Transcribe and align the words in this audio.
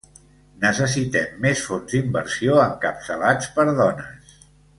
Necessitem 0.61 1.35
més 1.43 1.61
fons 1.65 1.91
d’inversió 1.93 2.57
encapçalats 2.63 3.53
per 3.59 3.69
dones. 3.83 4.35